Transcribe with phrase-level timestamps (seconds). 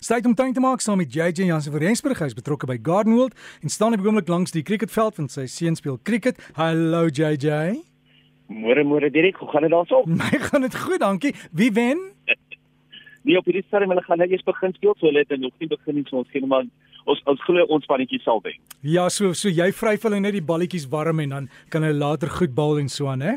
[0.00, 2.22] Stay om tyd te maak saam met JJ Jansen van Rensburg.
[2.22, 5.44] Hy is betrokke by Gardenwold en staan op die oomblik langs die cricketveld want sy
[5.44, 6.40] seun speel cricket.
[6.56, 7.74] Hallo JJ.
[8.48, 10.00] Môre môre Dirk, hoe gaan dit daarso?
[10.08, 11.34] My gaan dit goed, dankie.
[11.52, 12.00] Wie wen?
[13.28, 15.68] Nee, op hierdie stadium hulle gaan net eers begin speel, so hulle het nog nie
[15.68, 16.64] begin nie, so ons gee maar
[17.04, 18.56] ons ons glo ons pannetjie sal wen.
[18.80, 22.32] Ja, so so jy vryf hulle net die balletjies warm en dan kan hulle later
[22.40, 23.36] goed bal en so aan, hè?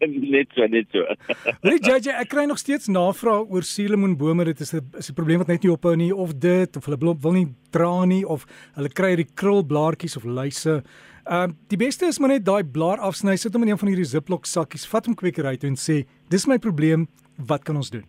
[0.34, 1.04] net so, net so.
[1.66, 4.46] Weet jy, JJ, ek kry nog steeds navrae oor suurlemoenbome.
[4.48, 6.98] Dit is 'n is 'n probleem wat net nie ophou nie of dit of hulle
[6.98, 10.82] wil nie dra nie of hulle kry hierdie krulblaartjies of luise.
[11.26, 13.88] Ehm uh, die beste is maar net daai blaar afsny, sit hom in een van
[13.88, 17.90] hierdie Ziploc sakkies, vat hom kwekery toe en sê, "Dis my probleem, wat kan ons
[17.90, 18.04] doen?"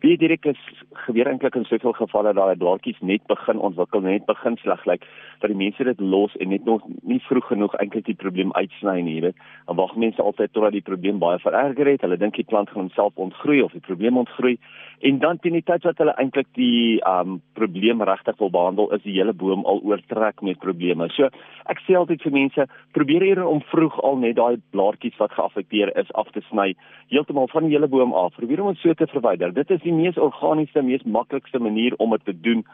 [0.00, 0.60] Wie direk is
[1.06, 5.00] gebeur eintlik in soveel gevalle dat daai blaartjies net begin ontwikkel, net begin sleg lyk,
[5.00, 5.06] like,
[5.40, 9.00] dat die mense dit los en net nog nie vroeg genoeg eintlik die probleem uitsny
[9.02, 9.42] nie, jy weet.
[9.66, 12.04] Dan wag mense altyd totdat die probleem baie vererger het.
[12.06, 14.56] Hulle dink die plant gaan homself ontgroei of die probleem ontgroei
[15.04, 19.02] en dan teen die tyd wat hulle eintlik die um probleem regtig wil behandel, is
[19.04, 21.08] die hele boom al oortrek met probleme.
[21.16, 21.28] So
[21.72, 25.92] ek sê altyd vir mense, probeer hier om vroeg al net daai blaartjies wat geaffekteer
[26.00, 26.72] is af te sny,
[27.12, 28.32] heeltemal van die hele boom af.
[28.38, 29.52] Probeer om dit so te verwyder.
[29.52, 32.64] Dit is die mees organiese, mees maklikste manier om dit te doen,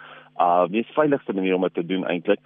[0.41, 2.41] uh mees veiligste manier om dit te doen eintlik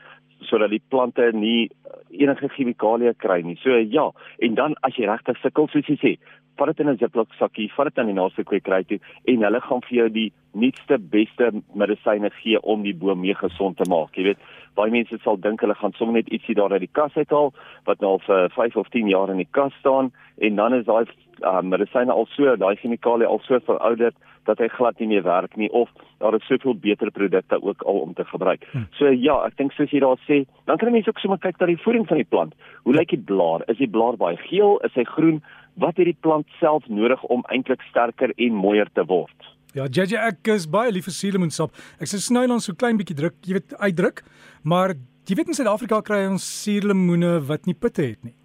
[0.45, 1.71] sodat die plante nie
[2.11, 3.57] enige chemikalieë kry nie.
[3.63, 4.11] So ja,
[4.45, 6.13] en dan as jy regtig sukkel soos jy sê,
[6.59, 9.61] vat dit in 'n Ziploc sakkie, vat dit aan die naaste kwekery toe en hulle
[9.61, 14.15] gaan vir jou die nuutste beste medisyne gee om die boom meer gesond te maak.
[14.17, 14.39] Jy weet,
[14.77, 17.53] baie mense sal dink hulle gaan sommer net ietsie daar uit die kas uithaal
[17.87, 20.87] wat nou al vir 5 of 10 jaar in die kas staan en dan is
[20.87, 21.07] daai
[21.43, 25.57] uh, medisyne al so, daai chemikalie al so verouderd dat hy glad nie meer werk
[25.57, 25.89] nie of
[26.21, 28.67] daar is soveel beter produkte ook al om te gebruik.
[28.73, 28.85] Hm.
[28.99, 31.71] So ja, ek dink soos jy daar sê, dan kan mense ook sommer kyk na
[31.73, 32.55] die voeding van die plant.
[32.85, 33.65] Hoe lyk die blaar?
[33.73, 34.79] Is die blaar baie geel?
[34.87, 35.41] Is hy groen?
[35.81, 39.51] Wat het die plant self nodig om eintlik sterker en mooier te word?
[39.75, 41.75] Ja, JJ ek is baie lief vir suurlemoensap.
[41.99, 44.23] Ek sê sny dan so klein bietjie druk, jy weet, uitdruk,
[44.63, 44.95] maar
[45.27, 48.37] jy weet in Suid-Afrika kry ons suurlemoene wat nie pitte het nie.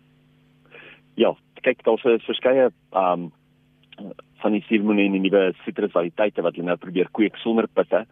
[1.19, 3.31] Ja, kyk, daar is verskeie um
[4.41, 8.05] van die suurlemoene en die nuwe sitrusvariteite wat hulle nou probeer kweek sonder pitte.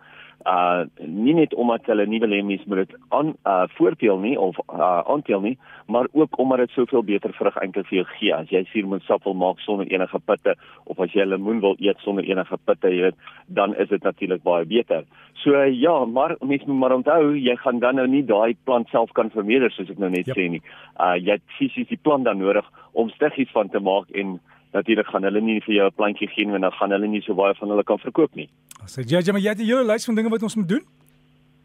[0.46, 4.36] Uh nie net omdat hulle nie wil hê mense moet dit aan uh voorteel nie
[4.40, 5.56] of uh aanteel nie,
[5.88, 8.34] maar ook omdat dit soveel beter vrug eintlik vir jou gee.
[8.36, 10.56] As jy suurlemoensap wil maak sonder enige pitte
[10.86, 13.18] of as jy lemoen wil eet sonder enige pitte, jy weet,
[13.48, 15.04] dan is dit natuurlik baie beter.
[15.42, 18.90] So uh, ja, maar mense moet maar onthou, jy gaan dan nou nie daai plant
[18.94, 20.38] self kan vermeerder soos ek nou net yep.
[20.38, 20.62] sê nie.
[21.02, 24.38] Uh jy het fisies die plant dan nodig om stiggies van te maak en
[24.78, 27.34] natuurlik gaan hulle nie vir jou 'n plantjie gee en dan gaan hulle nie so
[27.34, 28.50] baie van hulle kan verkoop nie.
[28.86, 30.86] Sê jy jy maar jy het 'n hele lys van dinge wat ons moet doen?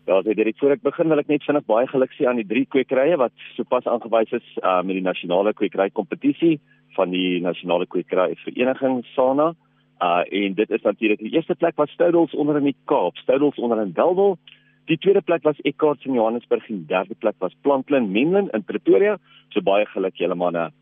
[0.06, 2.48] Ja, sê direk voor ek begin wil ek net vinnig baie geluk sê aan die
[2.52, 6.56] drie kwekerye wat sopas aangewys is uh, met die nasionale kwekery kompetisie
[6.96, 9.54] van die nasionale kwekery vereniging SANA.
[10.02, 13.58] Uh en dit is natuurlik die eerste plek was Stoudels onder in die Kaap, Stoudels
[13.62, 14.38] onder in Welwel.
[14.90, 18.64] Die tweede plek was Eckart in Johannesburg en die derde plek was Plantlin Menlyn in
[18.66, 19.18] Pretoria.
[19.54, 20.72] So baie geluk julle manne.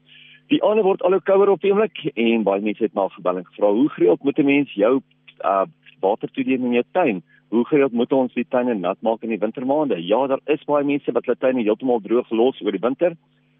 [0.50, 3.38] Die ander word al hoe kouer op die oomblik en baie mense het maar gebel
[3.38, 5.00] en gevra hoe gereeld moet 'n mens jou
[5.44, 5.66] uh
[6.00, 7.22] water toedien in jou tuin?
[7.50, 10.06] Hoe gereeld moet ons die tuine nat maak in die wintermaande?
[10.06, 13.16] Ja, daar is baie mense wat hulle tuine heeltemal droog los oor die winter.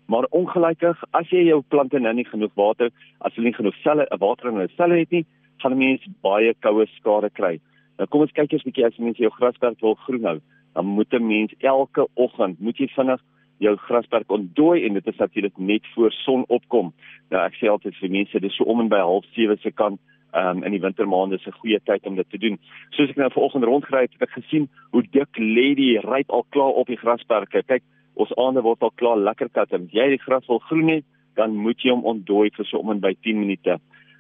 [0.06, 2.90] Maar ongelukkig, as jy jou plante nou nie genoeg water,
[3.20, 5.24] as hulle nie genoeg selle, water in hulle selle het nie,
[5.58, 7.60] gaan mense baie koue skade kry.
[7.98, 10.40] Nou kom ons kyk eers 'n bietjie as mense jou grasperk wil groen hou,
[10.74, 13.20] dan moet 'n mens elke oggend moet jy vinnig
[13.60, 16.92] jou grasperk ontdooi en dit is natuurlik net voor sonopkom.
[17.30, 20.00] Nou ek sê altyd vir mense dis so om en by 07:30 se kant
[20.34, 22.58] um, in die wintermaande is 'n goeie tyd om dit te doen.
[22.90, 26.46] Soos ek nou vanoggend rondgery het, het ek gesien hoe dik lê die ryp al
[26.50, 27.62] klaar op die grasperke.
[27.62, 27.82] Kyk,
[28.14, 31.04] ons aande word al klaar lekker kat en jy die gras wil groen het,
[31.36, 33.78] dan moet jy hom ontdooi vir so om en by 10 minute.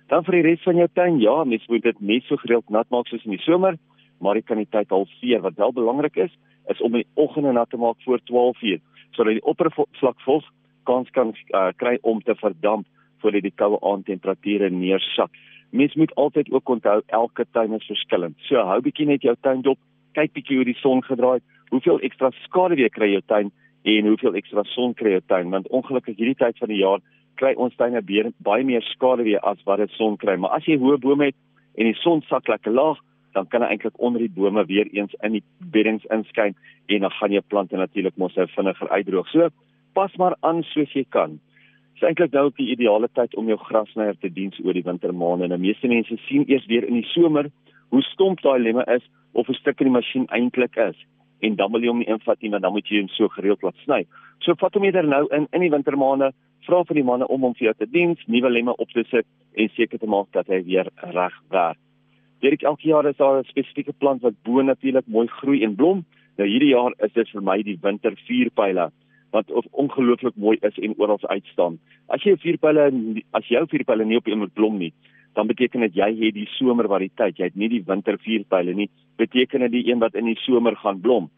[0.08, 2.90] Dan vir die res van jou tuin, ja, mens moet dit net so gereeld nat
[2.90, 3.78] maak soos in die somer,
[4.20, 5.40] maar jy kan die tyd halveer.
[5.40, 6.32] Wat wel belangrik is,
[6.68, 8.80] is om in die oggende nat te maak voor 12:00
[9.16, 10.46] sodat die oppervlak vos
[10.88, 12.86] kans kan uh, kry om te verdamp
[13.20, 15.30] voordat die koue aandtemperature neersak.
[15.70, 18.36] Mens moet altyd ook onthou elke tuin is verskillend.
[18.48, 19.78] So hou bietjie net jou tuin dop,
[20.18, 21.38] kyk bietjie hoe die son gedraai,
[21.70, 23.52] hoeveel ekstra skaduwee kry jou tuin
[23.90, 27.04] en hoeveel ekstra son kry jou tuin want ongelukkig hierdie tyd van die jaar
[27.40, 30.36] kry ons tuine baie meer skaduwee as wat dit son kry.
[30.36, 31.38] Maar as jy hoë bome het
[31.78, 32.98] en die son sak lekker laag,
[33.32, 36.56] dan kan hy eintlik onder die bome weer eens in die beddings inskyn
[36.86, 39.28] en dan gaan jou plante natuurlik mos nou vinniger uitdroog.
[39.28, 39.48] So
[39.94, 41.38] pas maar aan soos jy kan.
[41.94, 45.48] Dit is eintlik nou die ideale tyd om jou grasnyer te diens oor die wintermaande.
[45.48, 47.50] Die meeste mense sien eers weer in die somer
[47.90, 50.96] hoe stomp daai lemme is of 'n stuk in die masjien eintlik is
[51.40, 53.62] en dan wil jy hom nie invat nie, maar dan moet jy hom so gereeld
[53.62, 54.04] laat sny.
[54.44, 56.32] So vat hom eerder nou in in die wintermaande,
[56.66, 59.26] vra vir die manne om hom vir jou te diens, nuwe lemme op te sit
[59.54, 61.78] en seker te maak dat hy weer reg werk.
[62.40, 66.04] Deur elke jaar is daar 'n spesifieke plant wat bo natuurlik mooi groei en blom.
[66.36, 68.90] Nou hierdie jaar is dit vir my die winter vuurpyle
[69.30, 71.78] wat ongelooflik mooi is en oral uitstaan.
[72.08, 72.90] As jy vuurpyle
[73.30, 74.92] as jou vuurpyle nie op iemand blom nie,
[75.34, 78.88] dan beteken dit jy het die somervariëteit, jy het nie die winter vuurpyle nie.
[79.16, 81.30] Beteken dit die een wat in die somer gaan blom.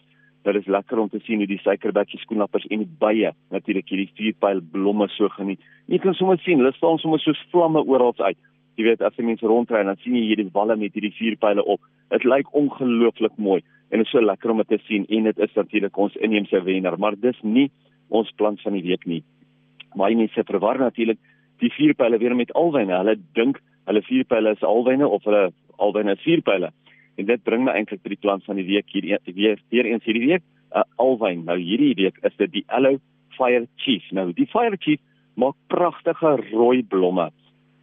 [0.43, 4.11] Dit is lekker om te sien hoe die suikerbekkie skoenlappers en die bye natuurlik hierdie
[4.17, 5.61] vuurpyl blomme so geniet.
[5.87, 8.39] Jy kan sommer sien, hulle staan sommer soos vlamme oral uit.
[8.77, 11.81] Jy weet as jy mense rondry dan sien jy hierdie walle met hierdie vuurpyle op.
[12.13, 13.61] Dit lyk ongelooflik mooi
[13.93, 16.63] en dit is so lekker om dit te sien en dit is natuurlik ons inheemse
[16.65, 17.69] wenner, maar dis nie
[18.09, 19.21] ons plan van die week nie.
[19.97, 21.21] Baie mense verwar natuurlik
[21.61, 22.97] die vuurpyle weer met alwyne.
[22.97, 25.51] Hulle dink hulle vuurpyle is alwyne of hulle
[25.83, 26.73] alwyne is vuurpyle.
[27.21, 30.05] En dit bring my eintlik by die plan van die week hier weer weer eens
[30.09, 30.43] hierdie week,
[30.73, 31.45] 'n uh, alwyn.
[31.45, 33.01] Nou hierdie week is dit die Aloe
[33.37, 34.05] Fire Chief.
[34.13, 35.01] Nou die Fire Chief
[35.37, 37.31] maak pragtige rooi blomme.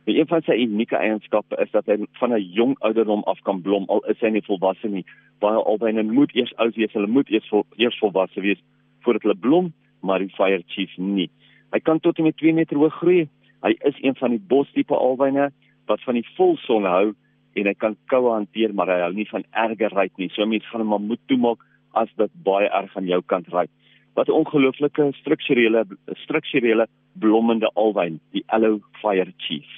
[0.09, 3.61] Die een van sy unieke eienskappe is dat hy van 'n jong ouderdom af kan
[3.61, 5.06] blom al is hy nie volwasse nie.
[5.39, 8.57] Baie alwyne moet eers oud wees, hulle moet eers vol, eers volwasse wees
[9.06, 11.29] voordat hulle blom, maar die Fire Chief nie.
[11.71, 13.27] Hy kan tot en met 2 meter hoog groei.
[13.61, 15.51] Hy is een van die bostipe alwyne
[15.85, 17.13] wat van die volson hou
[17.53, 20.29] en hy kan koue hanteer, maar hy hou nie van erge ryk nie.
[20.29, 21.61] So mense gaan hom maar moet toemaak
[21.94, 23.69] as dit baie erg aan jou kant ryk.
[24.15, 29.69] Wat 'n ongelooflike strukturele strukturele blommende alwyn, die Aloe Fire Chief.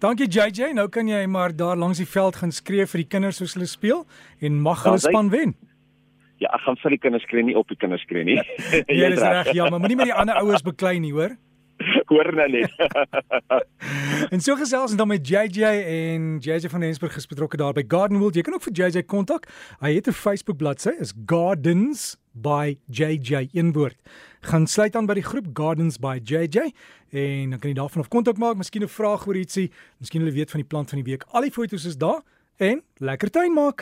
[0.00, 0.72] Dankie JJ.
[0.72, 3.66] Nou kan jy maar daar langs die veld gaan skree vir die kinders soos hulle
[3.68, 4.06] speel
[4.40, 5.52] en mag hulle span wen.
[6.40, 8.38] Ja, ek gaan vir die kinders skree nie op die kinders skree nie.
[9.00, 9.52] Ja, dis reg.
[9.52, 11.36] Ja, maar moenie met die ander ouers beklei nie, hoor?
[12.10, 12.72] Hoor nou net.
[14.34, 17.84] en so gesels ons dan met JJ en JJ van Rensburg is betrokke daar by
[17.86, 18.34] Gardenwold.
[18.34, 19.46] Jy kan ook vir JJ kontak.
[19.78, 23.94] Hy het 'n Facebook bladsy, is Gardens by JJ een woord.
[24.42, 26.72] Gaan sluit aan by die groep Gardens by JJ
[27.14, 30.34] en dan kan jy daarvan of kontak maak, miskien 'n vraag oor ietsie, miskien hulle
[30.34, 31.22] weet van die plant van die week.
[31.30, 32.22] Al die foto's is daar
[32.58, 33.78] en lekker tuin maak.